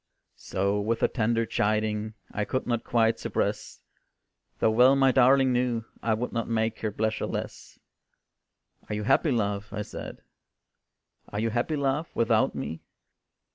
[0.41, 3.83] So with a tender chiding, I could not quite suppress,
[4.57, 7.79] Though well my darling knew I would not make her pleasures less.
[8.89, 10.23] "Are you happy, love?" I said,
[11.29, 12.81] "Are you happy, love, without me?"